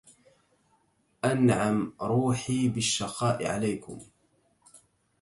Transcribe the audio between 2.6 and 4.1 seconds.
بالشقاء عليكم